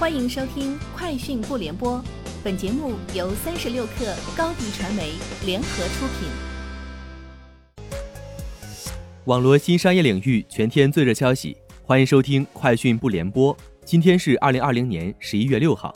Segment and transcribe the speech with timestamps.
[0.00, 1.98] 欢迎收听《快讯不联播》，
[2.42, 5.12] 本节目由三十六克高低传媒
[5.44, 6.30] 联合出品。
[9.26, 13.54] 网络新商业领域全天最热消息，欢迎收听《快讯不联播》。
[13.84, 15.94] 今天是二零二零年十一月六号。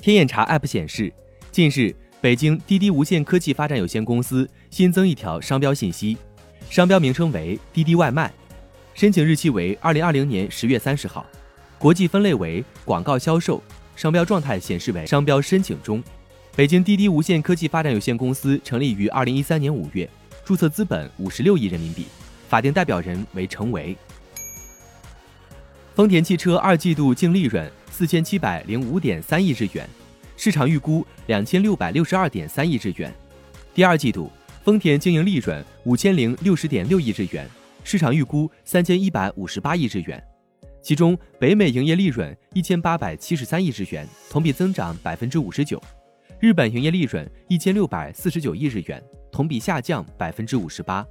[0.00, 1.12] 天眼查 App 显示，
[1.52, 6.16] 近日北京滴滴无线科技发展有限公司新增一条商标信息，
[6.70, 8.32] 商标名称为“滴滴外卖”，
[8.96, 11.26] 申请日期为二零二零年十月三十号。
[11.78, 13.62] 国际分类为广告销售，
[13.94, 16.02] 商标状态显示为商标申请中。
[16.54, 20.08] 北京滴滴无线科技发展有限公司成立于二零一三年五月，
[20.42, 22.06] 注册资本五十六亿人民币，
[22.48, 23.94] 法定代表人为程维。
[25.94, 29.86] 丰田汽车二季度净利润四千七百零五点三亿日元，
[30.36, 33.12] 市场预估两千六百六十二点三亿日元。
[33.74, 34.30] 第二季度
[34.64, 37.46] 丰田经营利润五千零六十点六亿日元，
[37.84, 40.22] 市场预估三千一百五十八亿日元。
[40.86, 45.80] 其中，北美营业利润一千八百七十三亿日元，同比增长百分之五十九；
[46.38, 51.04] 日本营业利润一千六百四十九亿日元，同比下降百分之五十八。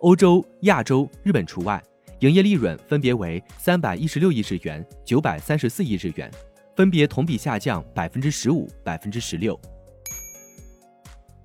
[0.00, 1.82] 欧洲、亚洲、日本除外，
[2.18, 6.30] 营业利润分别为三百一十六亿日元、九百三十四亿日元，
[6.76, 9.58] 分别同比下降百分之十五、百分之十六。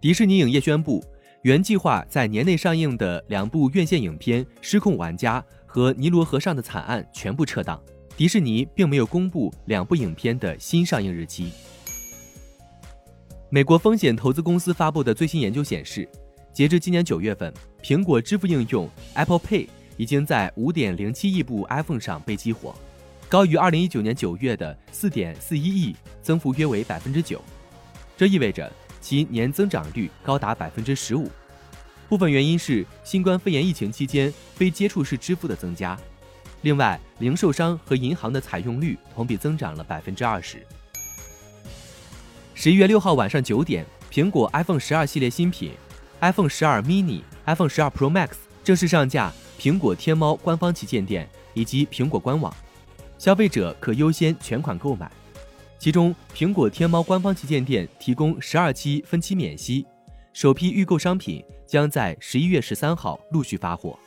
[0.02, 1.02] 迪士尼影业宣布，
[1.44, 5.39] 原计划在年内上映的两部院线影片《失控玩家》。
[5.74, 7.82] 和尼罗河上的惨案全部撤档，
[8.16, 11.52] 迪士尼并没有公布两部影片的新上映日期。
[13.50, 16.08] 美国风险投资公司发布的最新研究显示，
[16.54, 17.52] 截至今年九月份，
[17.82, 22.76] 苹果支付应用 Apple Pay 已经在五点零七亿部 iPhone 上被激活，
[23.28, 27.42] 高于二零一九年九月的四点四一亿，增幅约为百分之九。
[28.16, 31.28] 这意味着其年增长率高达百分之十五。
[32.14, 35.97] 部分原因是新冠肺炎疫情期间非接触式支付的增加，
[36.61, 40.64] 另外，零售商和银行的采用率同比增长了百分之二十。
[42.53, 45.72] 十一月六号晚上九点，苹果 iPhone 十二系列新品
[46.22, 48.33] iPhone 十二 mini、iPhone 十二 Pro Max
[48.64, 52.55] 正式上架苹果天猫官方旗舰店以及苹果官网，
[53.17, 55.11] 消费者可优先全款购买。
[55.80, 59.83] 其中，苹果天猫官方旗舰店提供十二期分期免息。
[60.33, 63.98] 首批预购商品将在十一月十三号陆续发货。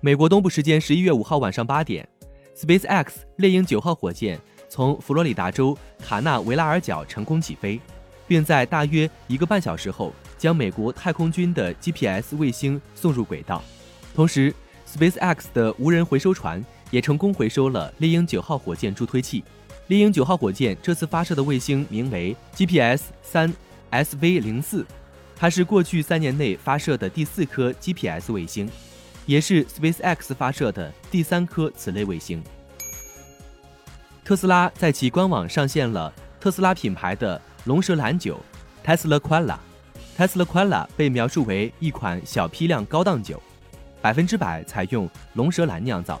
[0.00, 2.06] 美国东部时间十一月五号晚上八点
[2.54, 3.06] ，SpaceX
[3.36, 4.38] 猎鹰九号火箭
[4.68, 7.80] 从佛罗里达州卡纳维拉尔角成功起飞，
[8.28, 13.64] 并在大约一个半小时后将美国太空军的 GPS 卫星送入轨道。
[14.14, 14.54] 同时
[14.86, 19.42] ，SpaceX 的无人回收船也成功回收了猎鹰九号火箭助推器。
[19.86, 23.50] 猎鹰九号火箭这次发射的卫星名为 GPS 三。
[24.02, 24.84] SV 零四，
[25.36, 28.68] 它是过去三年内发射的第四颗 GPS 卫星，
[29.24, 32.42] 也是 SpaceX 发射的第三颗此类卫星。
[34.24, 38.40] 特斯拉在其官网上线了特斯拉品牌的龙舌兰酒
[38.84, 39.58] Tesla Cola。
[40.16, 43.40] Tesla Cola 被描述为一款小批量高档酒，
[44.00, 46.20] 百分之百采用龙舌兰酿造，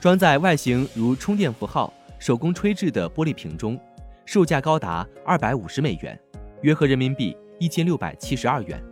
[0.00, 3.80] 装在外形如充电符号、手工吹制的玻璃瓶中，
[4.26, 6.18] 售价高达二百五十美元。
[6.62, 8.82] 约合人民币一千六百七十二元。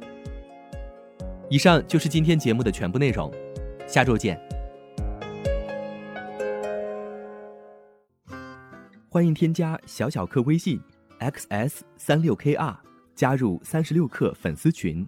[1.50, 3.32] 以上就是今天节目的全部内容，
[3.86, 4.40] 下周见。
[9.10, 10.80] 欢迎添加小小客微信
[11.20, 12.76] xs 三六 kr
[13.14, 15.06] 加入三十六氪粉丝群。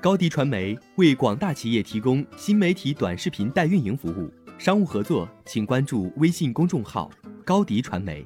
[0.00, 7.10] 高迪传媒为广大企业提供新媒体短视频代运营服务，商务合作请关注微信公众号
[7.44, 8.24] 高迪传媒。